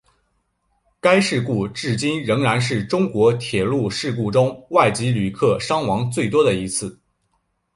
[0.99, 6.99] 该事故至今仍然是中国铁路事故中外籍旅客伤亡最多的一次。